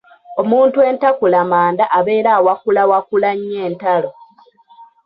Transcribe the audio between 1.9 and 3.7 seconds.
abeera awakulawakula nnyo